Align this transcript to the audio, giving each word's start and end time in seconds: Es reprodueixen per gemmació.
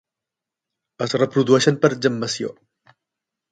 Es 1.07 1.13
reprodueixen 1.23 1.79
per 1.85 1.93
gemmació. 2.07 2.53